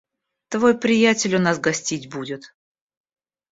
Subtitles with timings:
[0.47, 2.51] Твой приятель у нас гостить будет...